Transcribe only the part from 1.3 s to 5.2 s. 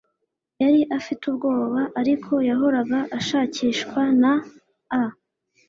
ubwoba. ariko, yahoraga ashakishwa na a